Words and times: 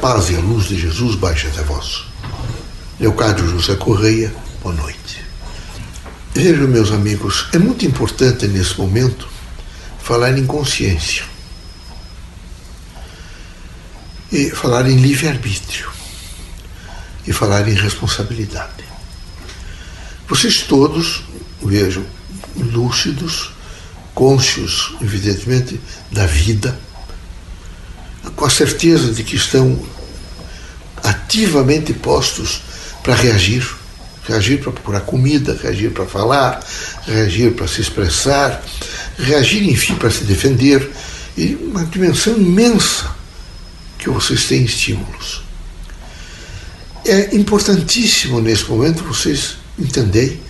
paz 0.00 0.30
e 0.30 0.36
a 0.36 0.40
luz 0.40 0.64
de 0.64 0.80
Jesus 0.80 1.14
baixe 1.14 1.46
até 1.46 1.62
vós. 1.62 2.04
Leocádio 2.98 3.46
José 3.46 3.76
Correia, 3.76 4.34
boa 4.62 4.74
noite. 4.74 5.22
Vejam, 6.34 6.68
meus 6.68 6.90
amigos, 6.90 7.48
é 7.52 7.58
muito 7.58 7.84
importante 7.84 8.46
nesse 8.48 8.78
momento 8.78 9.28
falar 10.02 10.38
em 10.38 10.46
consciência 10.46 11.24
e 14.32 14.48
falar 14.48 14.88
em 14.88 14.96
livre-arbítrio 14.96 15.90
e 17.26 17.32
falar 17.32 17.68
em 17.68 17.74
responsabilidade. 17.74 18.84
Vocês 20.26 20.62
todos, 20.62 21.24
vejam, 21.62 22.06
lúcidos, 22.56 23.50
cônscios, 24.14 24.94
evidentemente, 25.02 25.78
da 26.10 26.24
vida, 26.24 26.78
com 28.36 28.44
a 28.44 28.50
certeza 28.50 29.12
de 29.12 29.22
que 29.22 29.36
estão 29.36 29.78
ativamente 31.02 31.92
postos 31.92 32.62
para 33.02 33.14
reagir, 33.14 33.66
reagir 34.26 34.60
para 34.60 34.72
procurar 34.72 35.00
comida, 35.00 35.58
reagir 35.62 35.90
para 35.90 36.06
falar, 36.06 36.64
reagir 37.06 37.52
para 37.52 37.66
se 37.66 37.80
expressar, 37.80 38.62
reagir, 39.18 39.68
enfim, 39.68 39.94
para 39.94 40.10
se 40.10 40.24
defender, 40.24 40.90
e 41.36 41.54
uma 41.54 41.84
dimensão 41.84 42.36
imensa 42.36 43.10
que 43.98 44.10
vocês 44.10 44.44
têm 44.44 44.64
estímulos. 44.64 45.42
É 47.04 47.34
importantíssimo 47.34 48.40
nesse 48.40 48.64
momento 48.64 49.04
vocês 49.04 49.56
entenderem 49.78 50.40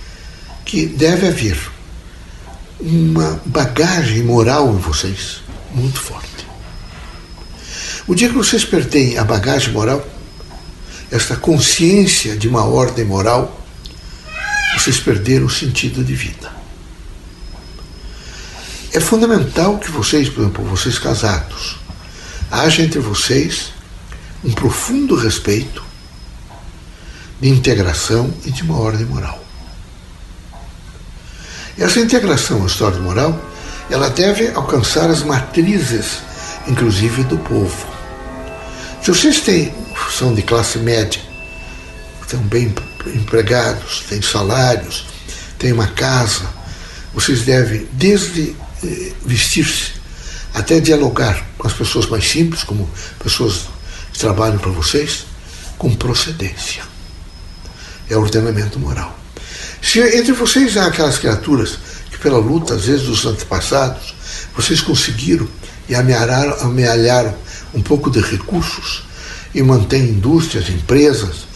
que 0.65 0.87
deve 0.87 1.29
haver 1.29 1.59
uma 2.81 3.41
bagagem 3.47 4.23
moral 4.23 4.73
em 4.75 4.79
vocês 4.79 5.41
muito 5.75 6.01
forte. 6.01 6.30
O 8.11 8.15
dia 8.17 8.29
que 8.29 8.35
vocês 8.35 8.65
perdem 8.65 9.19
a 9.19 9.25
bagagem 9.25 9.73
moral, 9.73 10.05
esta 11.13 11.37
consciência 11.37 12.37
de 12.37 12.49
uma 12.49 12.65
ordem 12.65 13.05
moral, 13.05 13.65
vocês 14.75 14.99
perderam 14.99 15.47
o 15.47 15.49
sentido 15.49 16.03
de 16.03 16.13
vida. 16.17 16.51
É 18.93 18.99
fundamental 18.99 19.79
que 19.79 19.93
vocês, 19.93 20.29
por 20.29 20.41
exemplo, 20.41 20.65
vocês 20.65 20.99
casados, 20.99 21.77
haja 22.51 22.83
entre 22.83 22.99
vocês 22.99 23.73
um 24.43 24.51
profundo 24.51 25.15
respeito 25.15 25.81
de 27.41 27.49
integração 27.49 28.35
e 28.45 28.51
de 28.51 28.65
uma 28.65 28.77
ordem 28.77 29.07
moral. 29.07 29.41
Essa 31.79 32.01
integração 32.01 32.67
à 32.67 32.85
ordem 32.85 33.03
moral, 33.03 33.41
ela 33.89 34.11
deve 34.11 34.49
alcançar 34.49 35.09
as 35.09 35.23
matrizes, 35.23 36.19
inclusive 36.67 37.23
do 37.23 37.39
povo. 37.39 37.90
Se 39.03 39.11
vocês 39.11 39.41
têm, 39.41 39.73
são 40.11 40.35
de 40.35 40.43
classe 40.43 40.79
média, 40.79 41.21
estão 42.21 42.41
bem 42.41 42.75
empregados, 43.07 44.05
têm 44.09 44.21
salários, 44.21 45.07
têm 45.59 45.73
uma 45.73 45.87
casa, 45.87 46.45
vocês 47.15 47.43
devem, 47.43 47.89
desde 47.93 48.55
eh, 48.85 49.13
vestir-se 49.25 49.93
até 50.53 50.81
dialogar 50.81 51.43
com 51.57 51.67
as 51.67 51.73
pessoas 51.73 52.07
mais 52.07 52.29
simples, 52.29 52.63
como 52.63 52.89
pessoas 53.23 53.69
que 54.13 54.19
trabalham 54.19 54.59
para 54.59 54.71
vocês, 54.71 55.25
com 55.79 55.95
procedência. 55.95 56.83
É 58.11 58.17
ordenamento 58.19 58.79
moral. 58.79 59.19
Se 59.81 59.99
entre 60.01 60.33
vocês 60.33 60.77
há 60.77 60.87
aquelas 60.87 61.17
criaturas 61.17 61.79
que, 62.11 62.19
pela 62.19 62.39
luta, 62.39 62.75
às 62.75 62.85
vezes, 62.85 63.07
dos 63.07 63.25
antepassados, 63.25 64.15
vocês 64.55 64.83
conseguiram 64.83 65.49
e 65.89 65.95
amealharam, 65.95 66.61
amealharam 66.61 67.35
um 67.75 67.83
pouco 67.83 68.11
de 68.11 68.21
recursos 68.21 69.05
e 69.55 69.63
mantêm 69.63 70.03
indústrias, 70.03 70.69
empresas 70.69 71.47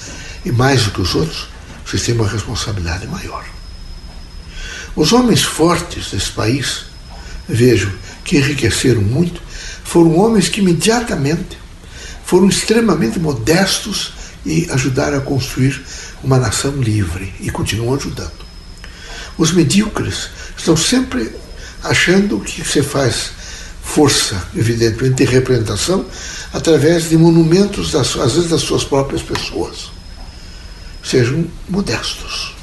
e 0.45 0.53
mais 0.53 0.85
do 0.85 0.91
que 0.91 1.01
os 1.01 1.15
outros, 1.15 1.49
vocês 1.85 2.03
têm 2.03 2.15
uma 2.15 2.29
responsabilidade 2.29 3.07
maior. 3.07 3.45
Os 4.97 5.13
homens 5.13 5.43
fortes 5.43 6.11
desse 6.11 6.31
país, 6.31 6.85
vejo, 7.49 7.93
que 8.25 8.39
enriqueceram 8.39 9.03
muito, 9.03 9.43
foram 9.85 10.17
homens 10.19 10.49
que 10.49 10.61
imediatamente 10.61 11.59
foram 12.25 12.49
extremamente 12.49 13.19
modestos 13.19 14.13
e 14.47 14.69
ajudaram 14.71 15.19
a 15.19 15.21
construir 15.21 15.83
uma 16.23 16.39
nação 16.39 16.77
livre 16.77 17.33
e 17.41 17.51
continuam 17.51 17.95
ajudando. 17.95 18.45
Os 19.37 19.53
medíocres 19.53 20.29
estão 20.57 20.77
sempre 20.77 21.31
achando 21.83 22.41
que 22.41 22.65
se 22.65 22.83
faz 22.83 23.33
força, 23.85 24.49
evidentemente, 24.57 25.25
de 25.25 25.31
representação 25.31 26.05
através 26.53 27.09
de 27.09 27.17
monumentos, 27.17 27.93
das, 27.93 28.17
às 28.17 28.33
vezes, 28.33 28.51
das 28.51 28.63
suas 28.63 28.83
próprias 28.83 29.23
pessoas. 29.23 29.93
Sejam 31.03 31.47
modestos. 31.69 32.55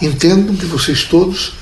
Entendam 0.00 0.56
que 0.56 0.64
vocês 0.64 1.04
todos 1.04 1.52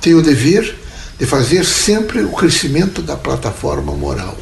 têm 0.00 0.14
o 0.14 0.22
dever 0.22 0.76
de 1.18 1.26
fazer 1.26 1.64
sempre 1.64 2.22
o 2.22 2.30
crescimento 2.30 3.02
da 3.02 3.16
plataforma 3.16 3.92
moral. 3.92 4.36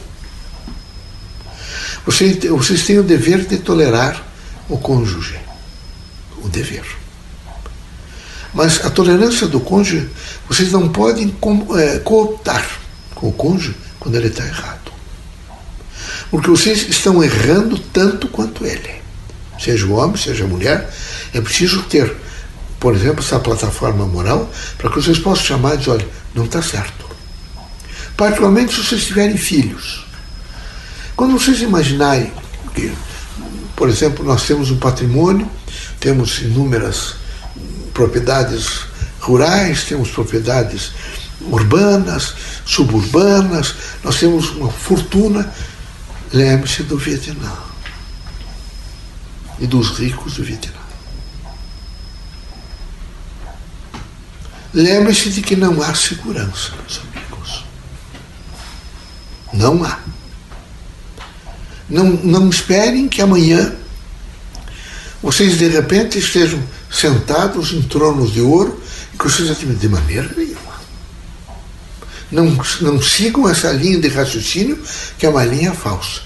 Vocês, 2.04 2.38
vocês 2.44 2.84
têm 2.84 2.98
o 2.98 3.02
dever 3.02 3.46
de 3.46 3.58
tolerar 3.58 4.26
o 4.68 4.76
cônjuge. 4.76 5.38
O 6.42 6.48
dever. 6.48 6.84
Mas 8.52 8.84
a 8.84 8.90
tolerância 8.90 9.46
do 9.46 9.60
cônjuge, 9.60 10.08
vocês 10.48 10.72
não 10.72 10.88
podem 10.88 11.34
é, 11.78 11.98
cooptar 12.00 12.66
com 13.14 13.28
o 13.28 13.32
cônjuge 13.32 13.87
quando 13.98 14.16
ele 14.16 14.28
está 14.28 14.44
errado. 14.44 14.92
Porque 16.30 16.50
vocês 16.50 16.88
estão 16.88 17.22
errando 17.22 17.78
tanto 17.78 18.28
quanto 18.28 18.64
ele. 18.64 18.98
Seja 19.58 19.86
o 19.86 19.92
homem, 19.92 20.16
seja 20.16 20.44
a 20.44 20.48
mulher, 20.48 20.92
é 21.34 21.40
preciso 21.40 21.82
ter 21.84 22.14
por 22.78 22.94
exemplo, 22.94 23.20
essa 23.20 23.38
plataforma 23.38 24.06
moral, 24.06 24.48
para 24.76 24.88
que 24.88 24.96
vocês 24.96 25.18
possam 25.18 25.44
chamar 25.44 25.74
e 25.74 25.78
dizer, 25.78 25.90
olha, 25.90 26.08
não 26.34 26.44
está 26.44 26.62
certo. 26.62 27.06
Particularmente 28.16 28.74
se 28.74 28.84
vocês 28.84 29.04
tiverem 29.04 29.36
filhos. 29.36 30.06
Quando 31.16 31.38
vocês 31.38 31.60
imaginarem 31.60 32.32
que, 32.74 32.92
por 33.74 33.88
exemplo, 33.88 34.24
nós 34.24 34.46
temos 34.46 34.70
um 34.70 34.78
patrimônio, 34.78 35.48
temos 35.98 36.40
inúmeras 36.40 37.16
propriedades 37.92 38.82
rurais, 39.20 39.84
temos 39.84 40.10
propriedades 40.10 40.92
urbanas, 41.40 42.34
suburbanas, 42.64 43.74
nós 44.02 44.18
temos 44.18 44.50
uma 44.50 44.70
fortuna, 44.70 45.52
lembre-se 46.32 46.82
do 46.82 46.98
Vietnã 46.98 47.52
e 49.58 49.66
dos 49.66 49.98
ricos 49.98 50.34
do 50.34 50.44
Vietnã. 50.44 50.78
Lembre-se 54.74 55.30
de 55.30 55.40
que 55.40 55.56
não 55.56 55.80
há 55.82 55.94
segurança, 55.94 56.72
meus 56.76 57.00
amigos. 57.00 57.64
Não 59.52 59.82
há. 59.82 59.98
Não, 61.88 62.04
não 62.04 62.50
esperem 62.50 63.08
que 63.08 63.22
amanhã 63.22 63.74
vocês 65.22 65.58
de 65.58 65.68
repente 65.68 66.18
estejam 66.18 66.62
sentados 66.90 67.72
em 67.72 67.82
tronos 67.82 68.32
de 68.32 68.40
ouro 68.40 68.80
e 69.12 69.18
que 69.18 69.24
vocês 69.24 69.58
de 69.58 69.88
maneira 69.88 70.30
nenhuma. 70.36 70.67
Não, 72.30 72.44
não 72.80 73.00
sigam 73.00 73.48
essa 73.48 73.72
linha 73.72 73.98
de 73.98 74.08
raciocínio 74.08 74.78
que 75.18 75.24
é 75.24 75.28
uma 75.28 75.44
linha 75.44 75.72
falsa. 75.72 76.20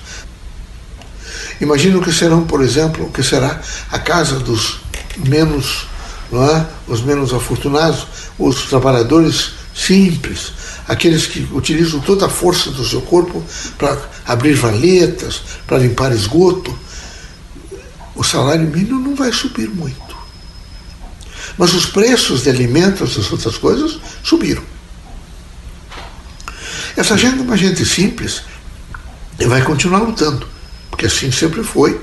Imagino 1.60 2.02
que 2.02 2.12
serão, 2.12 2.44
por 2.44 2.60
exemplo, 2.60 3.10
que 3.10 3.22
será 3.22 3.60
a 3.90 3.98
casa 3.98 4.40
dos 4.40 4.80
menos, 5.28 5.86
não 6.30 6.44
é? 6.44 6.66
os 6.88 7.02
menos 7.02 7.32
afortunados, 7.32 8.06
os 8.36 8.62
trabalhadores 8.62 9.52
simples, 9.74 10.52
aqueles 10.88 11.26
que 11.26 11.48
utilizam 11.52 12.00
toda 12.00 12.26
a 12.26 12.28
força 12.28 12.70
do 12.70 12.84
seu 12.84 13.00
corpo 13.02 13.44
para 13.78 13.96
abrir 14.26 14.54
valetas, 14.54 15.40
para 15.66 15.78
limpar 15.78 16.12
esgoto, 16.12 16.76
o 18.14 18.24
salário 18.24 18.66
mínimo 18.66 18.98
não 18.98 19.14
vai 19.14 19.32
subir 19.32 19.68
muito. 19.68 20.16
Mas 21.56 21.72
os 21.74 21.86
preços 21.86 22.42
de 22.42 22.50
alimentos 22.50 23.14
e 23.14 23.32
outras 23.32 23.56
coisas 23.56 23.98
subiram. 24.22 24.62
Essa 26.96 27.16
gente 27.16 27.38
é 27.38 27.42
uma 27.42 27.56
gente 27.56 27.84
simples 27.86 28.42
e 29.38 29.46
vai 29.46 29.62
continuar 29.62 30.00
lutando, 30.00 30.46
porque 30.90 31.06
assim 31.06 31.32
sempre 31.32 31.62
foi. 31.62 32.00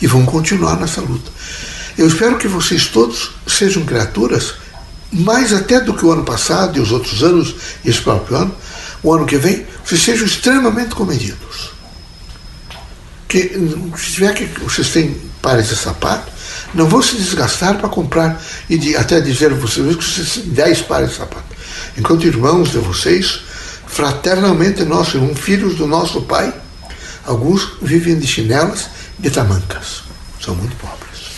E 0.00 0.06
vão 0.06 0.24
continuar 0.24 0.76
nessa 0.76 1.00
luta. 1.00 1.30
Eu 1.96 2.06
espero 2.06 2.36
que 2.38 2.46
vocês 2.46 2.86
todos 2.86 3.32
sejam 3.46 3.84
criaturas 3.84 4.54
mais 5.12 5.52
até 5.52 5.80
do 5.80 5.94
que 5.94 6.04
o 6.04 6.10
ano 6.10 6.24
passado 6.24 6.76
e 6.76 6.80
os 6.80 6.90
outros 6.90 7.22
anos 7.22 7.54
e 7.84 7.90
esse 7.90 8.00
próprio 8.00 8.36
ano, 8.36 8.54
o 9.02 9.12
ano 9.12 9.26
que 9.26 9.36
vem, 9.36 9.64
vocês 9.84 10.02
sejam 10.02 10.26
extremamente 10.26 10.94
comedidos. 10.94 11.70
Que 13.28 13.52
se 13.96 14.12
tiver 14.12 14.34
que 14.34 14.46
vocês 14.60 14.88
têm 14.90 15.16
pares 15.40 15.68
de 15.68 15.76
sapato, 15.76 16.32
não 16.72 16.88
vão 16.88 17.00
se 17.00 17.16
desgastar 17.16 17.78
para 17.78 17.88
comprar 17.88 18.42
e 18.68 18.76
de, 18.76 18.96
até 18.96 19.20
dizer 19.20 19.52
a 19.52 19.54
vocês 19.54 19.96
que 19.96 20.04
vocês 20.04 20.32
têm 20.34 20.44
10 20.52 20.82
pares 20.82 21.10
de 21.10 21.16
sapato. 21.16 21.54
Enquanto 21.96 22.26
irmãos 22.26 22.70
de 22.70 22.78
vocês, 22.78 23.40
fraternalmente 23.94 24.84
nós, 24.84 25.08
filhos 25.36 25.76
do 25.76 25.86
nosso 25.86 26.22
Pai, 26.22 26.52
Alguns 27.26 27.78
vivem 27.80 28.18
de 28.18 28.26
chinelas, 28.26 28.90
de 29.18 29.30
tamancas. 29.30 30.02
São 30.40 30.54
muito 30.54 30.76
pobres. 30.76 31.30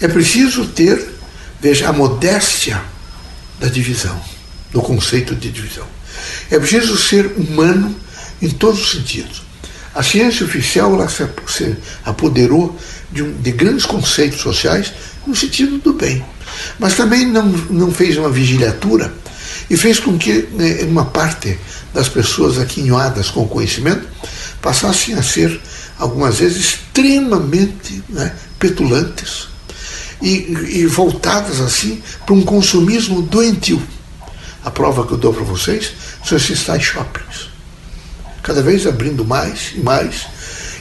É 0.00 0.06
preciso 0.06 0.66
ter, 0.66 1.14
veja, 1.60 1.88
a 1.88 1.92
modéstia 1.92 2.82
da 3.58 3.68
divisão, 3.68 4.20
do 4.70 4.82
conceito 4.82 5.34
de 5.34 5.50
divisão. 5.50 5.86
É 6.50 6.58
preciso 6.58 6.96
ser 6.98 7.26
humano 7.38 7.94
em 8.42 8.50
todos 8.50 8.82
os 8.82 8.90
sentidos. 8.90 9.42
A 9.94 10.02
ciência 10.02 10.44
oficial 10.44 10.94
ela 10.94 11.08
se 11.08 11.76
apoderou 12.04 12.78
de, 13.10 13.22
um, 13.22 13.32
de 13.32 13.50
grandes 13.50 13.86
conceitos 13.86 14.40
sociais 14.40 14.92
no 15.26 15.34
sentido 15.34 15.78
do 15.78 15.94
bem, 15.94 16.24
mas 16.78 16.94
também 16.96 17.26
não, 17.26 17.46
não 17.46 17.90
fez 17.90 18.16
uma 18.16 18.30
vigiliatura 18.30 19.12
e 19.70 19.76
fez 19.76 20.00
com 20.00 20.18
que 20.18 20.48
né, 20.52 20.82
uma 20.82 21.04
parte 21.04 21.56
das 21.94 22.08
pessoas 22.08 22.58
aquinhoadas 22.58 23.30
com 23.30 23.46
conhecimento 23.46 24.06
passassem 24.60 25.14
a 25.14 25.22
ser, 25.22 25.60
algumas 25.96 26.40
vezes, 26.40 26.58
extremamente 26.58 28.02
né, 28.08 28.34
petulantes, 28.58 29.48
e, 30.20 30.80
e 30.80 30.86
voltadas 30.86 31.60
assim 31.60 32.02
para 32.26 32.34
um 32.34 32.42
consumismo 32.42 33.22
doentio. 33.22 33.80
A 34.64 34.70
prova 34.70 35.06
que 35.06 35.12
eu 35.12 35.18
dou 35.18 35.32
para 35.32 35.44
vocês 35.44 35.92
são 36.24 36.36
esses 36.36 36.62
tais 36.64 36.82
shoppings. 36.82 37.48
Cada 38.42 38.62
vez 38.62 38.86
abrindo 38.86 39.24
mais 39.24 39.72
e 39.74 39.80
mais 39.80 40.26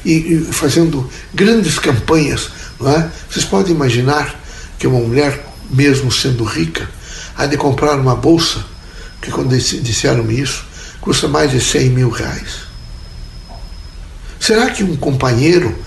e, 0.03 0.12
e 0.12 0.39
fazendo 0.51 1.09
grandes 1.33 1.80
campanhas. 1.80 2.50
Não 2.80 2.91
é? 2.91 3.09
Vocês 3.30 3.45
podem 3.45 3.74
imaginar 3.74 4.38
que 4.77 4.88
uma 4.88 5.00
mulher, 5.00 5.45
mesmo 5.69 6.12
sendo 6.12 6.44
rica, 6.44 6.89
há 7.38 7.45
de 7.45 7.57
comprar 7.57 7.95
uma 7.97 8.15
bolsa, 8.15 8.65
que 9.30 9.36
quando 9.36 9.56
disseram-me 9.58 10.42
isso, 10.42 10.66
custa 11.00 11.28
mais 11.28 11.52
de 11.52 11.62
100 11.62 11.90
mil 11.90 12.10
reais. 12.10 12.68
Será 14.40 14.70
que 14.72 14.84
um 14.84 14.96
companheiro 14.96 15.78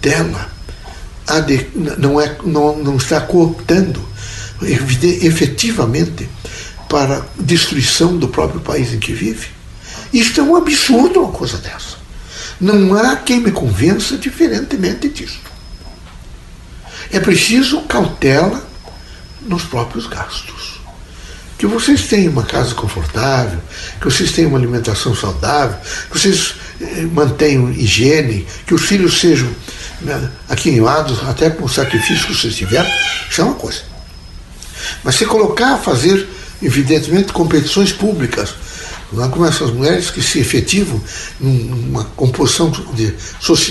dela 0.00 0.50
de, 1.46 1.68
não, 1.98 2.20
é, 2.20 2.36
não, 2.44 2.76
não 2.76 2.96
está 2.96 3.20
cooptando 3.20 4.02
efetivamente 4.62 6.28
para 6.88 7.26
destruição 7.38 8.16
do 8.16 8.28
próprio 8.28 8.60
país 8.60 8.92
em 8.92 8.98
que 8.98 9.12
vive. 9.12 9.48
Isto 10.12 10.40
é 10.40 10.44
um 10.44 10.54
absurdo, 10.56 11.22
uma 11.22 11.32
coisa 11.32 11.56
dessa. 11.58 11.96
Não 12.60 12.94
há 12.94 13.16
quem 13.16 13.40
me 13.40 13.50
convença 13.50 14.16
diferentemente 14.18 15.08
disto. 15.08 15.50
É 17.10 17.18
preciso 17.18 17.80
cautela 17.82 18.64
nos 19.40 19.64
próprios 19.64 20.06
gastos. 20.06 20.71
Que 21.62 21.66
vocês 21.68 22.08
tenham 22.08 22.32
uma 22.32 22.42
casa 22.42 22.74
confortável, 22.74 23.60
que 24.00 24.04
vocês 24.06 24.32
tenham 24.32 24.48
uma 24.48 24.58
alimentação 24.58 25.14
saudável, 25.14 25.78
que 26.10 26.18
vocês 26.18 26.56
eh, 26.80 27.02
mantenham 27.02 27.70
higiene, 27.70 28.44
que 28.66 28.74
os 28.74 28.82
filhos 28.82 29.20
sejam 29.20 29.48
né, 30.00 30.28
aquinhoados, 30.48 31.22
até 31.22 31.50
com 31.50 31.66
o 31.66 31.68
sacrifício 31.68 32.26
que 32.26 32.34
vocês 32.34 32.56
tiveram, 32.56 32.90
isso 33.30 33.40
é 33.40 33.44
uma 33.44 33.54
coisa. 33.54 33.78
Mas 35.04 35.14
se 35.14 35.24
colocar 35.24 35.74
a 35.74 35.78
fazer, 35.78 36.28
evidentemente, 36.60 37.32
competições 37.32 37.92
públicas, 37.92 38.54
lá 39.12 39.28
com 39.28 39.46
essas 39.46 39.70
mulheres 39.70 40.10
que 40.10 40.20
se 40.20 40.40
efetivam 40.40 41.00
numa 41.38 42.02
composição 42.16 42.72
de, 42.92 43.14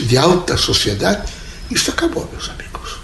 de 0.08 0.18
alta 0.18 0.56
sociedade, 0.56 1.30
isso 1.70 1.92
acabou, 1.92 2.26
meus 2.32 2.50
amigos. 2.50 3.02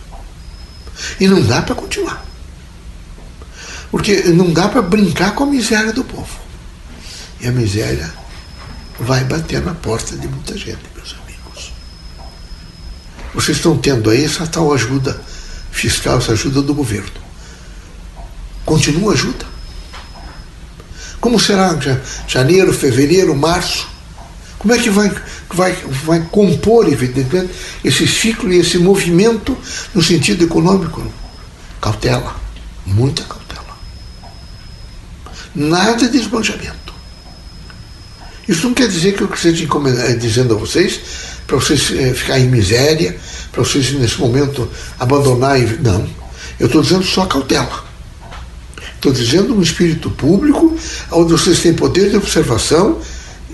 E 1.19 1.27
não 1.27 1.41
dá 1.41 1.61
para 1.61 1.75
continuar. 1.75 2.26
Porque 3.91 4.23
não 4.25 4.51
dá 4.51 4.67
para 4.67 4.81
brincar 4.81 5.33
com 5.33 5.43
a 5.43 5.47
miséria 5.47 5.93
do 5.93 6.03
povo. 6.03 6.39
E 7.39 7.47
a 7.47 7.51
miséria 7.51 8.11
vai 8.99 9.23
bater 9.23 9.61
na 9.61 9.73
porta 9.73 10.15
de 10.17 10.27
muita 10.27 10.57
gente. 10.57 10.97
Vocês 13.37 13.57
estão 13.57 13.77
tendo 13.77 14.09
aí 14.09 14.25
essa 14.25 14.47
tal 14.47 14.73
ajuda 14.73 15.21
fiscal, 15.71 16.17
essa 16.17 16.31
ajuda 16.31 16.59
do 16.59 16.73
governo. 16.73 17.11
Continua 18.65 19.11
a 19.11 19.13
ajuda. 19.13 19.45
Como 21.21 21.39
será 21.39 21.77
janeiro, 22.27 22.73
fevereiro, 22.73 23.35
março? 23.35 23.87
Como 24.57 24.73
é 24.73 24.79
que 24.79 24.89
vai, 24.89 25.15
vai, 25.53 25.73
vai 26.03 26.27
compor, 26.31 26.91
evidentemente, 26.91 27.53
esse 27.83 28.07
ciclo 28.07 28.51
e 28.51 28.57
esse 28.57 28.79
movimento 28.79 29.55
no 29.93 30.01
sentido 30.01 30.43
econômico? 30.43 31.05
Cautela, 31.79 32.35
muita 32.87 33.21
cautela. 33.21 33.36
Nada 35.57 36.07
de 36.07 36.19
esbanjamento. 36.19 36.93
Isso 38.47 38.67
não 38.67 38.75
quer 38.75 38.87
dizer 38.87 39.15
que 39.15 39.21
eu 39.21 39.33
esteja 39.33 39.67
eh, 40.07 40.13
dizendo 40.13 40.53
a 40.53 40.57
vocês 40.57 41.01
para 41.47 41.55
vocês 41.55 41.91
é, 41.91 42.13
ficarem 42.13 42.45
em 42.45 42.49
miséria, 42.49 43.17
para 43.51 43.63
vocês 43.63 43.91
nesse 43.93 44.19
momento 44.19 44.69
abandonar. 44.99 45.57
Não. 45.81 46.07
Eu 46.59 46.67
estou 46.67 46.81
dizendo 46.81 47.03
só 47.03 47.25
cautela. 47.25 47.85
Estou 48.95 49.11
dizendo 49.11 49.55
um 49.55 49.61
espírito 49.61 50.11
público 50.11 50.77
onde 51.11 51.31
vocês 51.31 51.59
têm 51.61 51.73
poder 51.73 52.09
de 52.09 52.17
observação 52.17 52.99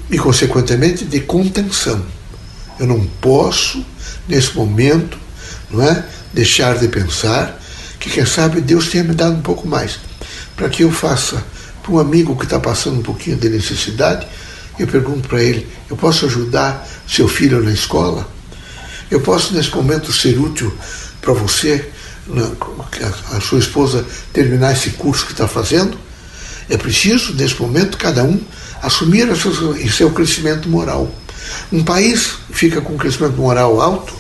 e, 0.10 0.18
consequentemente, 0.18 1.06
de 1.06 1.20
contenção. 1.22 2.04
Eu 2.80 2.88
não 2.88 3.06
posso, 3.22 3.86
nesse 4.28 4.56
momento, 4.56 5.18
não 5.70 5.84
é, 5.84 6.04
deixar 6.34 6.78
de 6.78 6.88
pensar 6.88 7.62
que, 8.00 8.10
quem 8.10 8.26
sabe, 8.26 8.60
Deus 8.60 8.90
tenha 8.90 9.04
me 9.04 9.14
dado 9.14 9.36
um 9.36 9.42
pouco 9.42 9.68
mais 9.68 10.00
para 10.56 10.70
que 10.70 10.84
eu 10.84 10.92
faça 10.92 11.44
para 11.84 11.92
um 11.92 12.00
amigo 12.00 12.36
que 12.36 12.46
está 12.46 12.60
passando 12.60 13.00
um 13.00 13.04
pouquinho 13.04 13.38
de 13.38 13.50
necessidade 13.50 14.26
eu 14.80 14.88
pergunto 14.88 15.28
para 15.28 15.42
ele: 15.42 15.68
eu 15.90 15.96
posso 15.96 16.26
ajudar 16.26 16.88
seu 17.08 17.28
filho 17.28 17.62
na 17.64 17.72
escola? 17.72 18.28
Eu 19.12 19.22
posso, 19.22 19.54
nesse 19.54 19.74
momento, 19.76 20.12
ser 20.12 20.40
útil 20.40 20.74
para 21.22 21.34
você, 21.34 21.88
a 23.32 23.42
sua 23.42 23.60
esposa, 23.60 24.06
terminar 24.32 24.74
esse 24.74 24.92
curso 24.92 25.26
que 25.26 25.34
está 25.34 25.48
fazendo? 25.48 25.98
É 26.70 26.78
preciso, 26.78 27.34
nesse 27.34 27.62
momento, 27.62 27.98
cada 27.98 28.24
um 28.24 28.40
assumir 28.82 29.30
esse 29.30 29.92
seu 29.92 30.10
crescimento 30.12 30.68
moral. 30.68 31.14
Um 31.72 31.84
país 31.84 32.36
fica 32.52 32.82
com 32.82 32.94
um 32.94 32.98
crescimento 32.98 33.36
moral 33.36 33.80
alto 33.80 34.14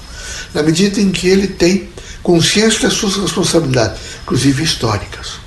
na 0.54 0.62
medida 0.62 1.00
em 1.01 1.12
que 1.12 1.27
ele 1.27 1.48
tem 1.48 1.89
consciência 2.21 2.81
das 2.81 2.94
suas 2.94 3.16
responsabilidades, 3.16 4.00
inclusive 4.24 4.63
históricas. 4.63 5.39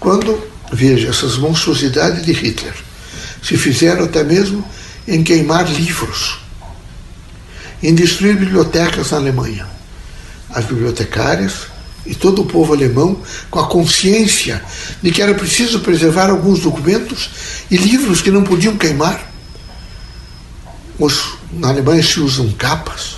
Quando 0.00 0.42
veja 0.72 1.08
essas 1.08 1.36
monstruosidades 1.36 2.24
de 2.24 2.32
Hitler, 2.32 2.74
se 3.42 3.56
fizeram 3.56 4.04
até 4.04 4.24
mesmo 4.24 4.64
em 5.06 5.22
queimar 5.22 5.70
livros, 5.70 6.38
em 7.82 7.94
destruir 7.94 8.36
bibliotecas 8.36 9.10
na 9.10 9.18
Alemanha. 9.18 9.66
As 10.50 10.64
bibliotecárias 10.64 11.66
e 12.06 12.14
todo 12.14 12.42
o 12.42 12.46
povo 12.46 12.72
alemão 12.72 13.20
com 13.50 13.58
a 13.58 13.66
consciência 13.68 14.62
de 15.02 15.10
que 15.10 15.20
era 15.20 15.34
preciso 15.34 15.80
preservar 15.80 16.30
alguns 16.30 16.60
documentos 16.60 17.30
e 17.70 17.76
livros 17.76 18.22
que 18.22 18.30
não 18.30 18.44
podiam 18.44 18.76
queimar. 18.76 19.32
Os, 20.98 21.34
na 21.52 21.68
Alemanha 21.68 22.02
se 22.02 22.20
usam 22.20 22.50
capas, 22.52 23.16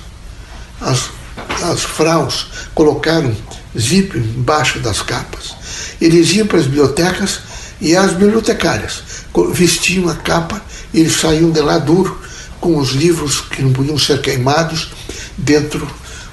as, 0.81 1.11
as 1.63 1.83
fraus 1.83 2.47
colocaram 2.75 3.35
zip 3.79 4.17
embaixo 4.17 4.81
das 4.81 5.03
capas. 5.03 5.55
Eles 6.01 6.33
iam 6.33 6.47
para 6.47 6.59
as 6.59 6.67
bibliotecas 6.67 7.41
e 7.81 7.97
as 7.97 8.13
bibliotecárias 8.13 9.03
vestiam 9.53 10.09
a 10.09 10.15
capa 10.15 10.61
e 10.93 11.01
eles 11.01 11.21
saíam 11.21 11.51
de 11.51 11.61
lá 11.61 11.79
duro, 11.79 12.19
com 12.61 12.77
os 12.77 12.91
livros 12.91 13.41
que 13.41 13.63
não 13.63 13.73
podiam 13.73 13.97
ser 13.97 14.21
queimados 14.21 14.91
dentro 15.37 15.89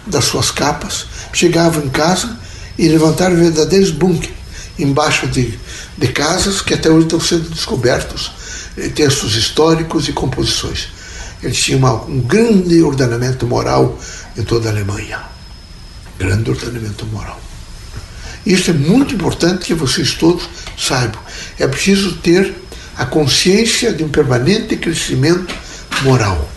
das 0.08 0.26
suas 0.26 0.50
capas. 0.50 1.06
Chegavam 1.32 1.84
em 1.84 1.90
casa 1.90 2.40
e 2.78 2.88
levantaram 2.88 3.36
verdadeiros 3.36 3.92
bunkers 3.92 4.34
embaixo 4.78 5.28
de, 5.28 5.58
de 5.98 6.08
casas 6.10 6.62
que 6.62 6.74
até 6.74 6.90
hoje 6.90 7.06
estão 7.06 7.20
sendo 7.20 7.50
descobertos 7.50 8.32
eh, 8.78 8.90
textos 8.90 9.36
históricos 9.36 10.08
e 10.10 10.14
composições. 10.14 10.90
Eles 11.42 11.58
tinham 11.58 11.80
uma, 11.80 11.94
um 12.06 12.20
grande 12.22 12.82
ordenamento 12.82 13.46
moral 13.46 13.98
em 14.36 14.44
toda 14.44 14.70
a 14.70 14.72
Alemanha. 14.72 15.22
Grande 16.18 16.50
ordenamento 16.50 17.06
moral. 17.06 17.45
Isso 18.46 18.70
é 18.70 18.74
muito 18.74 19.16
importante 19.16 19.66
que 19.66 19.74
vocês 19.74 20.14
todos 20.14 20.48
saibam. 20.78 21.20
É 21.58 21.68
preciso 21.68 22.18
ter 22.18 22.54
a 22.98 23.06
consciência 23.06 23.92
de 23.92 24.04
um 24.04 24.10
permanente 24.10 24.76
crescimento 24.78 25.54
moral. 26.04 26.50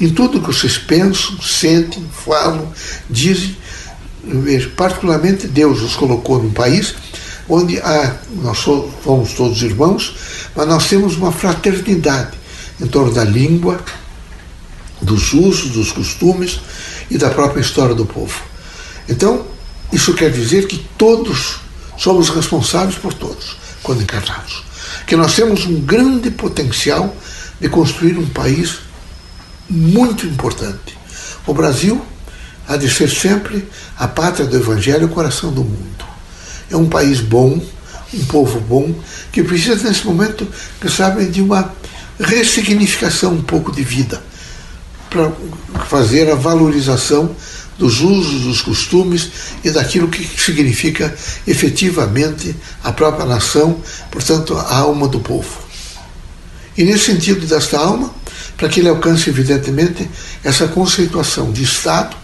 Em 0.00 0.10
tudo 0.10 0.40
que 0.40 0.46
vocês 0.46 0.78
pensam, 0.78 1.40
sentem, 1.40 2.04
falam, 2.24 2.72
dizem, 3.08 3.56
particularmente 4.76 5.48
Deus 5.48 5.82
os 5.82 5.96
colocou 5.96 6.40
num 6.42 6.52
país 6.52 6.94
onde 7.48 7.80
há, 7.80 8.14
nós 8.42 8.58
somos 8.58 9.32
todos 9.32 9.62
irmãos, 9.62 10.14
mas 10.54 10.68
nós 10.68 10.88
temos 10.88 11.16
uma 11.16 11.32
fraternidade 11.32 12.36
em 12.80 12.86
torno 12.86 13.12
da 13.12 13.24
língua, 13.24 13.80
dos 15.00 15.32
usos, 15.32 15.70
dos 15.70 15.90
costumes 15.90 16.60
e 17.10 17.16
da 17.16 17.30
própria 17.30 17.60
história 17.60 17.94
do 17.94 18.04
povo. 18.04 18.40
Então, 19.08 19.46
isso 19.92 20.14
quer 20.14 20.30
dizer 20.30 20.66
que 20.66 20.78
todos 20.96 21.56
somos 21.96 22.28
responsáveis 22.28 22.96
por 22.96 23.14
todos 23.14 23.56
quando 23.82 24.02
encarnados. 24.02 24.64
Que 25.06 25.16
nós 25.16 25.34
temos 25.34 25.64
um 25.66 25.80
grande 25.80 26.30
potencial 26.30 27.14
de 27.60 27.68
construir 27.68 28.18
um 28.18 28.28
país 28.28 28.78
muito 29.68 30.26
importante. 30.26 30.96
O 31.46 31.54
Brasil 31.54 32.04
há 32.66 32.76
de 32.76 32.90
ser 32.90 33.08
sempre 33.08 33.66
a 33.98 34.06
pátria 34.06 34.46
do 34.46 34.56
Evangelho, 34.56 35.06
o 35.06 35.10
coração 35.10 35.52
do 35.52 35.64
mundo. 35.64 36.04
É 36.70 36.76
um 36.76 36.86
país 36.86 37.20
bom, 37.20 37.60
um 38.12 38.24
povo 38.26 38.60
bom, 38.60 38.94
que 39.32 39.42
precisa 39.42 39.88
nesse 39.88 40.06
momento, 40.06 40.46
que 40.80 40.90
sabe, 40.90 41.26
de 41.26 41.40
uma 41.40 41.72
ressignificação 42.20 43.32
um 43.32 43.42
pouco 43.42 43.72
de 43.72 43.82
vida, 43.82 44.22
para 45.08 45.32
fazer 45.86 46.30
a 46.30 46.34
valorização 46.34 47.34
dos 47.78 48.00
usos, 48.00 48.42
dos 48.42 48.60
costumes 48.60 49.30
e 49.62 49.70
daquilo 49.70 50.08
que 50.08 50.24
significa 50.24 51.16
efetivamente 51.46 52.54
a 52.82 52.92
própria 52.92 53.24
nação, 53.24 53.80
portanto, 54.10 54.54
a 54.54 54.76
alma 54.76 55.06
do 55.06 55.20
povo. 55.20 55.62
E 56.76 56.84
nesse 56.84 57.06
sentido 57.06 57.46
desta 57.46 57.78
alma, 57.78 58.12
para 58.56 58.68
que 58.68 58.80
ele 58.80 58.88
alcance, 58.88 59.30
evidentemente, 59.30 60.08
essa 60.42 60.66
conceituação 60.66 61.52
de 61.52 61.62
Estado 61.62 62.16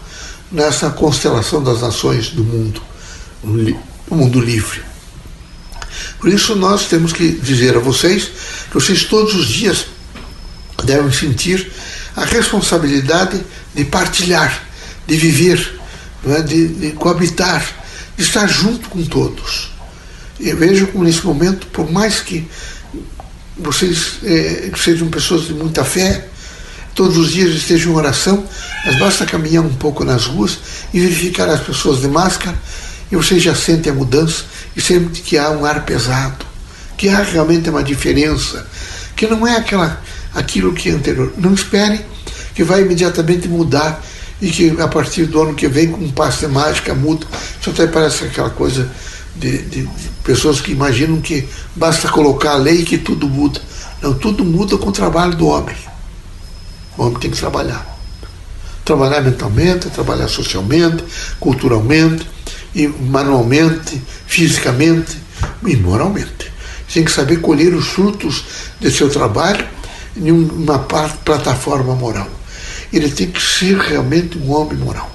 nessa 0.51 0.91
constelação 0.91 1.63
das 1.63 1.81
nações 1.81 2.31
do 2.31 2.45
mundo, 2.45 2.83
o 4.09 4.15
mundo 4.15 4.41
livre. 4.41 4.83
Por 6.19 6.29
isso, 6.29 6.57
nós 6.57 6.87
temos 6.87 7.13
que 7.13 7.33
dizer 7.33 7.77
a 7.77 7.81
vocês 7.81 8.31
que 8.69 8.75
vocês 8.75 9.05
todos 9.05 9.35
os 9.35 9.47
dias 9.47 9.87
devem 10.85 11.13
sentir 11.13 11.71
a 12.17 12.25
responsabilidade 12.25 13.41
de 13.75 13.85
partilhar, 13.85 14.63
de 15.07 15.17
viver, 15.17 15.81
é? 16.27 16.43
de, 16.43 16.69
de 16.69 16.91
coabitar, 16.93 17.65
de 18.17 18.23
estar 18.23 18.47
junto 18.47 18.89
com 18.89 19.03
todos. 19.05 19.73
Eu 20.41 20.57
vejo 20.57 20.89
como 20.89 21.05
nesse 21.05 21.25
momento, 21.25 21.67
por 21.69 21.91
mais 21.91 22.21
que 22.21 22.49
vocês 23.57 24.19
é, 24.25 24.71
sejam 24.77 25.09
pessoas 25.09 25.47
de 25.47 25.55
muita 25.55 25.85
fé, 25.85 26.29
todos 26.95 27.17
os 27.17 27.33
dias 27.33 27.55
estejam 27.55 27.93
em 27.93 27.97
oração, 27.97 28.45
mas 28.85 28.99
basta 28.99 29.27
caminhar 29.27 29.65
um 29.65 29.75
pouco 29.75 30.05
nas 30.05 30.27
ruas 30.27 30.59
e 30.93 31.01
verificar 31.01 31.49
as 31.49 31.61
pessoas 31.61 32.01
de 32.01 32.09
máscara 32.09 32.57
e 33.11 33.17
vocês 33.17 33.43
já 33.43 33.55
sentem 33.55 33.93
a 33.93 33.95
mudança 33.95 34.45
e 34.77 34.81
sentem 34.81 35.23
que 35.23 35.39
há 35.39 35.51
um 35.51 35.65
ar 35.65 35.85
pesado, 35.85 36.45
que 36.97 37.09
há 37.09 37.23
realmente 37.23 37.71
uma 37.71 37.83
diferença, 37.83 38.67
que 39.15 39.27
não 39.27 39.47
é 39.47 39.57
aquela, 39.57 40.03
aquilo 40.35 40.73
que 40.73 40.89
é 40.89 40.93
anterior. 40.93 41.33
Não 41.37 41.55
esperem 41.55 42.05
que 42.55 42.65
vai 42.65 42.83
imediatamente 42.83 43.49
mudar 43.49 44.03
e 44.41 44.51
que 44.51 44.81
a 44.81 44.89
partir 44.89 45.27
do 45.27 45.41
ano 45.41 45.55
que 45.55 45.69
vem, 45.69 45.91
com 45.91 46.05
um 46.05 46.11
passe 46.11 46.47
mágica, 46.47 46.95
muda. 46.95 47.27
Isso 47.61 47.71
até 47.71 47.87
parece 47.87 48.25
aquela 48.25 48.51
coisa 48.51 48.91
de, 49.35 49.59
de, 49.63 49.89
pessoas 50.23 50.61
que 50.61 50.73
imaginam 50.73 51.21
que 51.21 51.49
basta 51.75 52.09
colocar 52.09 52.53
a 52.53 52.57
lei 52.57 52.85
que 52.85 52.99
tudo 52.99 53.29
muda. 53.29 53.61
Não, 54.03 54.15
tudo 54.15 54.45
muda 54.45 54.77
com 54.77 54.89
o 54.89 54.93
trabalho 54.93 55.35
do 55.35 55.47
homem. 55.47 55.77
O 56.97 57.05
homem 57.05 57.19
tem 57.19 57.31
que 57.31 57.39
trabalhar. 57.39 57.95
Trabalhar 58.85 59.23
mentalmente, 59.23 59.89
trabalhar 59.89 60.29
socialmente, 60.29 61.03
culturalmente, 61.41 62.27
e 62.75 62.89
manualmente, 62.89 64.03
fisicamente 64.27 65.17
e 65.65 65.77
moralmente. 65.77 66.53
Tem 66.93 67.05
que 67.05 67.13
saber 67.13 67.41
colher 67.41 67.73
os 67.73 67.87
frutos 67.87 68.45
de 68.81 68.91
seu 68.91 69.09
trabalho 69.09 69.67
em 70.17 70.31
uma 70.31 70.79
plataforma 70.79 71.95
moral. 71.95 72.29
Ele 72.95 73.11
tem 73.11 73.29
que 73.29 73.43
ser 73.43 73.77
realmente 73.77 74.39
um 74.39 74.53
homem 74.53 74.79
moral. 74.79 75.11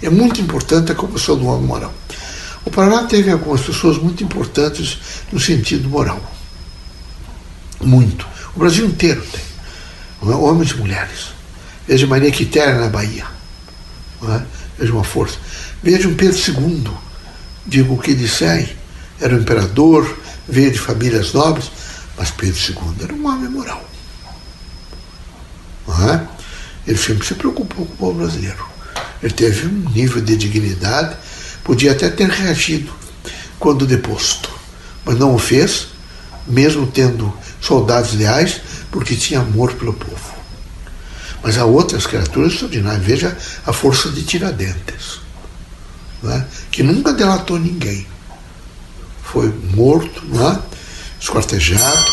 É 0.00 0.08
muito 0.08 0.40
importante 0.40 0.92
a 0.92 0.94
construção 0.94 1.36
do 1.36 1.46
homem 1.46 1.66
moral. 1.66 1.92
O 2.64 2.70
Paraná 2.70 3.04
teve 3.04 3.30
algumas 3.30 3.62
pessoas 3.62 3.98
muito 3.98 4.22
importantes 4.22 4.98
no 5.32 5.40
sentido 5.40 5.88
moral. 5.88 6.20
Muito. 7.80 8.26
O 8.54 8.60
Brasil 8.60 8.86
inteiro 8.86 9.24
tem. 9.32 9.42
É? 10.30 10.34
Homens 10.36 10.70
e 10.70 10.74
mulheres. 10.74 11.28
Veja 11.86 12.06
Maria 12.06 12.30
Quitéria 12.30 12.78
na 12.78 12.88
Bahia. 12.88 13.26
É? 14.22 14.42
Veja 14.78 14.92
uma 14.92 15.04
força. 15.04 15.38
Veja 15.82 16.08
um 16.08 16.14
Pedro 16.14 16.38
II. 16.38 16.90
Digo 17.66 17.98
que 17.98 18.14
disserem. 18.14 18.68
Era 19.20 19.34
um 19.34 19.40
imperador, 19.40 20.16
veio 20.48 20.70
de 20.70 20.78
famílias 20.78 21.32
nobres, 21.32 21.70
mas 22.16 22.30
Pedro 22.30 22.58
II 22.58 23.04
era 23.04 23.14
um 23.14 23.26
homem 23.26 23.50
moral. 23.50 23.84
Não 25.88 26.10
é? 26.10 26.25
Ele 26.86 26.98
sempre 26.98 27.26
se 27.26 27.34
preocupou 27.34 27.86
com 27.86 27.92
o 27.92 27.96
povo 27.96 28.18
brasileiro. 28.18 28.64
Ele 29.22 29.32
teve 29.32 29.66
um 29.66 29.90
nível 29.90 30.22
de 30.22 30.36
dignidade 30.36 31.16
Podia 31.66 31.90
até 31.90 32.08
ter 32.08 32.28
reagido 32.28 32.92
quando 33.58 33.88
deposto, 33.88 34.48
mas 35.04 35.18
não 35.18 35.34
o 35.34 35.38
fez, 35.38 35.88
mesmo 36.46 36.86
tendo 36.86 37.36
soldados 37.60 38.14
leais, 38.14 38.60
porque 38.88 39.16
tinha 39.16 39.40
amor 39.40 39.72
pelo 39.72 39.92
povo. 39.92 40.36
Mas 41.42 41.58
há 41.58 41.64
outras 41.64 42.06
criaturas 42.06 42.52
extraordinárias. 42.52 43.04
Veja 43.04 43.36
a 43.66 43.72
força 43.72 44.10
de 44.10 44.22
Tiradentes, 44.22 45.18
é? 46.24 46.44
que 46.70 46.84
nunca 46.84 47.12
delatou 47.12 47.58
ninguém. 47.58 48.06
Foi 49.24 49.52
morto, 49.74 50.22
não 50.26 50.48
é? 50.48 50.60
esquartejado. 51.20 52.06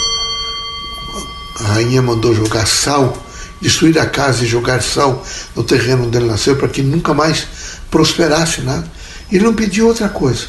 A 1.60 1.64
rainha 1.74 2.02
mandou 2.02 2.34
jogar 2.34 2.66
sal, 2.66 3.24
destruir 3.64 3.98
a 3.98 4.06
casa 4.06 4.44
e 4.44 4.48
jogar 4.48 4.84
sal 4.84 5.26
no 5.56 5.64
terreno 5.64 6.06
onde 6.06 6.18
ele 6.18 6.28
nasceu, 6.28 6.58
para 6.58 6.68
que 6.68 6.82
nunca 6.82 7.14
mais 7.14 7.48
prosperasse 7.90 8.62
nada. 8.62 8.86
Ele 9.32 9.46
não 9.46 9.54
pediu 9.56 9.88
outra 9.88 10.10
coisa 10.10 10.48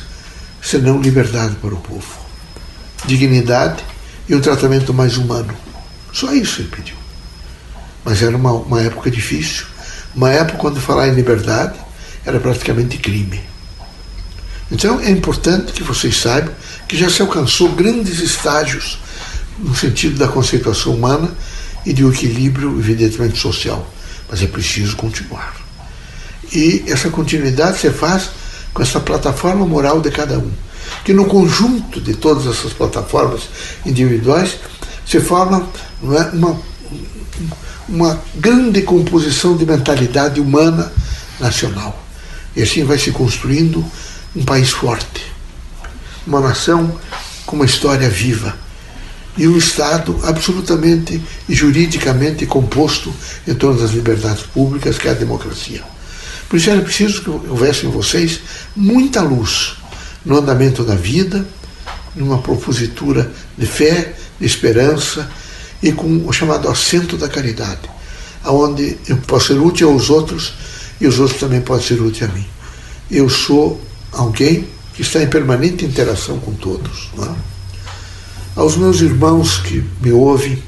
senão 0.61 1.00
liberdade 1.00 1.54
para 1.56 1.75
o 1.75 1.76
povo, 1.76 2.09
dignidade 3.06 3.85
e 4.28 4.35
um 4.35 4.40
tratamento 4.40 4.92
mais 4.92 5.16
humano. 5.16 5.54
Só 6.12 6.33
isso 6.33 6.61
ele 6.61 6.68
pediu. 6.68 6.97
Mas 8.04 8.23
era 8.23 8.37
uma, 8.37 8.52
uma 8.52 8.80
época 8.80 9.11
difícil, 9.11 9.66
uma 10.14 10.30
época 10.30 10.59
quando 10.59 10.80
falar 10.80 11.09
em 11.09 11.14
liberdade 11.14 11.78
era 12.26 12.40
praticamente 12.40 12.99
crime. 12.99 13.40
Então 14.73 14.99
é 15.00 15.11
importante 15.11 15.73
que 15.73 15.83
vocês 15.83 16.16
saibam 16.16 16.52
que 16.88 16.97
já 16.97 17.09
se 17.09 17.23
alcançou 17.23 17.68
grandes 17.71 18.21
estágios 18.21 18.99
no 19.59 19.75
sentido 19.75 20.18
da 20.18 20.26
conceituação 20.26 20.94
humana 20.94 21.30
e 21.84 21.92
do 21.92 22.12
equilíbrio, 22.12 22.78
evidentemente, 22.78 23.38
social. 23.38 23.86
Mas 24.28 24.42
é 24.42 24.46
preciso 24.46 24.96
continuar. 24.96 25.54
E 26.52 26.84
essa 26.88 27.10
continuidade 27.10 27.78
se 27.78 27.90
faz 27.90 28.30
com 28.72 28.82
essa 28.82 29.00
plataforma 29.00 29.66
moral 29.66 30.00
de 30.00 30.10
cada 30.10 30.38
um. 30.38 30.50
Que 31.04 31.12
no 31.12 31.26
conjunto 31.26 32.00
de 32.00 32.14
todas 32.14 32.46
essas 32.46 32.72
plataformas 32.72 33.42
individuais 33.84 34.56
se 35.06 35.20
forma 35.20 35.68
é, 36.02 36.36
uma, 36.36 36.60
uma 37.88 38.22
grande 38.34 38.82
composição 38.82 39.56
de 39.56 39.66
mentalidade 39.66 40.40
humana 40.40 40.92
nacional. 41.38 42.02
E 42.56 42.62
assim 42.62 42.84
vai 42.84 42.98
se 42.98 43.10
construindo 43.10 43.84
um 44.34 44.44
país 44.44 44.70
forte, 44.70 45.32
uma 46.26 46.40
nação 46.40 46.98
com 47.46 47.56
uma 47.56 47.64
história 47.64 48.08
viva 48.08 48.63
e 49.36 49.48
um 49.48 49.56
Estado 49.56 50.18
absolutamente 50.22 51.20
e 51.48 51.54
juridicamente 51.54 52.46
composto 52.46 53.12
em 53.46 53.54
torno 53.54 53.80
das 53.80 53.90
liberdades 53.90 54.44
públicas, 54.44 54.96
que 54.96 55.08
é 55.08 55.10
a 55.10 55.14
democracia. 55.14 55.82
Por 56.48 56.56
isso 56.56 56.70
era 56.70 56.80
preciso 56.80 57.22
que 57.22 57.30
houvesse 57.30 57.86
em 57.86 57.90
vocês 57.90 58.40
muita 58.76 59.22
luz 59.22 59.76
no 60.24 60.38
andamento 60.38 60.84
da 60.84 60.94
vida, 60.94 61.46
numa 62.14 62.38
propositura 62.38 63.30
de 63.58 63.66
fé, 63.66 64.14
de 64.38 64.46
esperança 64.46 65.28
e 65.82 65.92
com 65.92 66.26
o 66.26 66.32
chamado 66.32 66.68
assento 66.68 67.16
da 67.16 67.28
caridade, 67.28 67.90
aonde 68.42 68.96
eu 69.08 69.16
posso 69.18 69.48
ser 69.48 69.58
útil 69.58 69.90
aos 69.90 70.10
outros 70.10 70.54
e 71.00 71.06
os 71.06 71.18
outros 71.18 71.40
também 71.40 71.60
podem 71.60 71.84
ser 71.84 72.00
úteis 72.00 72.30
a 72.30 72.32
mim. 72.32 72.46
Eu 73.10 73.28
sou 73.28 73.80
alguém 74.12 74.66
que 74.94 75.02
está 75.02 75.22
em 75.22 75.26
permanente 75.26 75.84
interação 75.84 76.38
com 76.38 76.52
todos. 76.52 77.10
É? 77.18 77.53
Aos 78.56 78.76
meus 78.76 79.00
irmãos 79.00 79.58
que 79.58 79.84
me 80.00 80.12
ouvem 80.12 80.62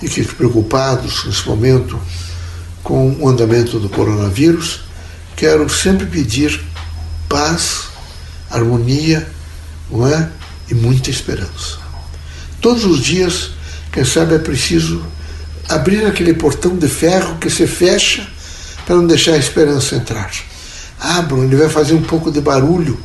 e 0.00 0.08
que 0.08 0.22
preocupados 0.22 1.24
nesse 1.24 1.48
momento 1.48 1.98
com 2.84 3.10
o 3.18 3.28
andamento 3.28 3.80
do 3.80 3.88
coronavírus, 3.88 4.82
quero 5.34 5.68
sempre 5.68 6.06
pedir 6.06 6.60
paz, 7.28 7.88
harmonia 8.48 9.28
não 9.90 10.06
é? 10.06 10.30
e 10.70 10.74
muita 10.74 11.10
esperança. 11.10 11.78
Todos 12.60 12.84
os 12.84 13.00
dias, 13.00 13.50
quem 13.90 14.04
sabe, 14.04 14.36
é 14.36 14.38
preciso 14.38 15.04
abrir 15.68 16.06
aquele 16.06 16.34
portão 16.34 16.76
de 16.76 16.88
ferro 16.88 17.36
que 17.38 17.50
se 17.50 17.66
fecha 17.66 18.26
para 18.86 18.94
não 18.94 19.06
deixar 19.06 19.32
a 19.32 19.38
esperança 19.38 19.96
entrar. 19.96 20.30
Abram, 21.00 21.42
ele 21.42 21.56
vai 21.56 21.68
fazer 21.68 21.94
um 21.94 22.02
pouco 22.02 22.30
de 22.30 22.40
barulho, 22.40 22.98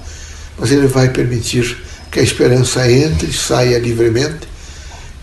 mas 0.58 0.72
ele 0.72 0.88
vai 0.88 1.10
permitir 1.10 1.78
que 2.14 2.20
a 2.20 2.24
esperança 2.24 2.90
entre 2.90 3.32
e 3.32 3.34
saia 3.34 3.80
livremente. 3.80 4.48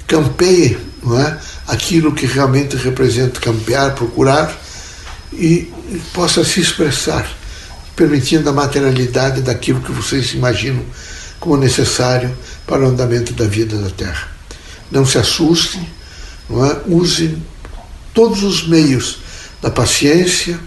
Campeie 0.08 0.76
não 1.04 1.18
é? 1.20 1.38
aquilo 1.68 2.12
que 2.12 2.26
realmente 2.26 2.76
representa 2.76 3.38
campear, 3.38 3.94
procurar 3.94 4.60
e 5.32 5.72
possa 6.12 6.44
se 6.44 6.60
expressar, 6.60 7.30
permitindo 7.94 8.50
a 8.50 8.52
materialidade 8.52 9.40
daquilo 9.40 9.80
que 9.80 9.92
vocês 9.92 10.34
imaginam 10.34 10.84
como 11.38 11.56
necessário 11.56 12.36
para 12.66 12.82
o 12.82 12.88
andamento 12.88 13.32
da 13.34 13.46
vida 13.46 13.78
da 13.78 13.90
Terra. 13.90 14.26
Não 14.90 15.06
se 15.06 15.16
assustem, 15.16 15.88
não 16.48 16.66
é? 16.66 16.76
use 16.86 17.38
todos 18.12 18.42
os 18.42 18.66
meios 18.66 19.18
da 19.62 19.70
paciência, 19.70 20.58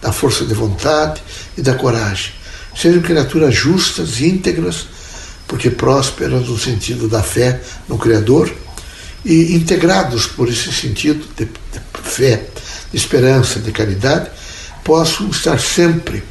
da 0.00 0.12
força 0.12 0.44
de 0.44 0.54
vontade 0.54 1.20
e 1.58 1.60
da 1.60 1.74
coragem. 1.74 2.32
Sejam 2.76 3.02
criaturas 3.02 3.52
justas, 3.52 4.20
íntegras, 4.20 4.86
porque 5.52 5.68
prósperas 5.68 6.48
no 6.48 6.58
sentido 6.58 7.06
da 7.06 7.22
fé 7.22 7.60
no 7.86 7.98
Criador 7.98 8.50
e 9.22 9.54
integrados 9.54 10.24
por 10.24 10.48
esse 10.48 10.72
sentido 10.72 11.26
de, 11.36 11.46
fé, 12.02 12.46
de 12.90 12.96
esperança, 12.96 13.60
de 13.60 13.70
caridade, 13.70 14.30
possam 14.82 15.28
estar 15.28 15.60
sempre, 15.60 16.24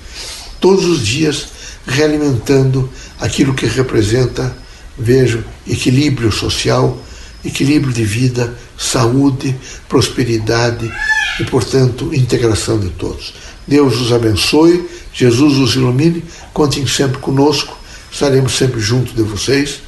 todos 0.59 0.85
os 0.85 1.05
dias, 1.05 1.49
realimentando 1.85 2.89
aquilo 3.19 3.53
que 3.53 3.67
representa, 3.67 4.57
vejo, 4.97 5.43
equilíbrio 5.67 6.31
social, 6.31 6.99
equilíbrio 7.45 7.93
de 7.93 8.03
vida, 8.03 8.57
saúde, 8.75 9.55
prosperidade 9.87 10.91
e, 11.39 11.43
portanto, 11.43 12.11
integração 12.11 12.79
de 12.79 12.89
todos. 12.89 13.35
Deus 13.67 14.01
os 14.01 14.11
abençoe, 14.11 14.83
Jesus 15.13 15.59
os 15.59 15.75
ilumine, 15.75 16.23
contem 16.51 16.87
sempre 16.87 17.19
conosco, 17.19 17.80
estaremos 18.11 18.57
sempre 18.57 18.79
junto 18.79 19.13
de 19.13 19.21
vocês 19.21 19.81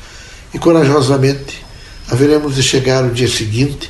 e 0.54 0.60
corajosamente 0.60 1.64
haveremos 2.08 2.56
de 2.56 2.64
chegar 2.64 3.04
o 3.04 3.12
dia 3.12 3.28
seguinte, 3.28 3.90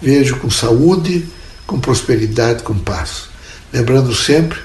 vejo 0.00 0.36
com 0.36 0.50
saúde, 0.50 1.26
com 1.66 1.80
prosperidade, 1.80 2.62
com 2.62 2.78
paz. 2.78 3.28
Lembrando 3.72 4.14
sempre 4.14 4.58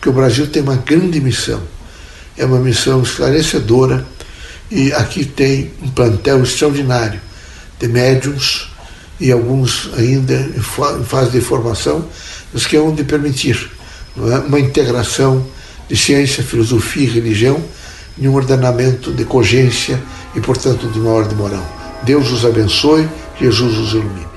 que 0.00 0.08
o 0.08 0.12
Brasil 0.12 0.46
tem 0.46 0.62
uma 0.62 0.76
grande 0.76 1.20
missão, 1.20 1.62
é 2.36 2.44
uma 2.44 2.58
missão 2.58 3.02
esclarecedora 3.02 4.06
e 4.70 4.92
aqui 4.92 5.24
tem 5.24 5.70
um 5.82 5.90
plantel 5.90 6.42
extraordinário 6.42 7.20
de 7.78 7.88
médiums 7.88 8.68
e 9.20 9.30
alguns 9.30 9.90
ainda 9.96 10.34
em 10.34 11.04
fase 11.04 11.30
de 11.30 11.40
formação, 11.40 12.08
mas 12.52 12.66
que 12.66 12.76
hão 12.76 12.94
de 12.94 13.04
permitir 13.04 13.70
é? 14.16 14.38
uma 14.38 14.58
integração 14.58 15.46
de 15.88 15.96
ciência, 15.96 16.42
filosofia 16.42 17.04
e 17.04 17.10
religião 17.10 17.62
em 18.18 18.28
um 18.28 18.34
ordenamento 18.34 19.12
de 19.12 19.24
cogência 19.24 20.02
e, 20.34 20.40
portanto, 20.40 20.88
de 20.88 20.98
uma 20.98 21.12
ordem 21.12 21.36
moral. 21.36 21.64
Deus 22.02 22.30
os 22.30 22.44
abençoe, 22.44 23.08
Jesus 23.38 23.78
os 23.78 23.92
ilumine. 23.92 24.31